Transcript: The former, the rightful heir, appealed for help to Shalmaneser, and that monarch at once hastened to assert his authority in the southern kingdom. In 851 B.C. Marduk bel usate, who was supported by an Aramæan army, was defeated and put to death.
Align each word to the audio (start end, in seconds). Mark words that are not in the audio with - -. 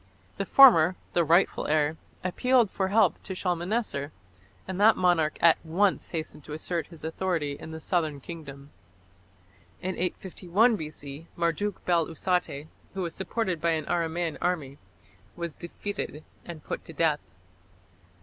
The 0.37 0.47
former, 0.47 0.95
the 1.13 1.23
rightful 1.23 1.67
heir, 1.67 1.95
appealed 2.23 2.71
for 2.71 2.87
help 2.87 3.21
to 3.21 3.35
Shalmaneser, 3.35 4.11
and 4.67 4.81
that 4.81 4.97
monarch 4.97 5.37
at 5.41 5.63
once 5.63 6.09
hastened 6.09 6.43
to 6.45 6.53
assert 6.53 6.87
his 6.87 7.03
authority 7.03 7.51
in 7.51 7.69
the 7.69 7.79
southern 7.79 8.19
kingdom. 8.19 8.71
In 9.79 9.93
851 9.95 10.75
B.C. 10.75 11.27
Marduk 11.35 11.85
bel 11.85 12.07
usate, 12.07 12.65
who 12.95 13.03
was 13.03 13.13
supported 13.13 13.61
by 13.61 13.73
an 13.73 13.85
Aramæan 13.85 14.39
army, 14.41 14.79
was 15.35 15.53
defeated 15.53 16.23
and 16.45 16.63
put 16.63 16.83
to 16.85 16.93
death. 16.93 17.19